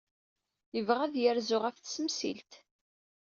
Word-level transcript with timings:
Yebɣa 0.75 1.01
ad 1.05 1.15
yerzu 1.19 1.57
ɣef 1.59 1.75
Tisemsilt. 1.77 2.51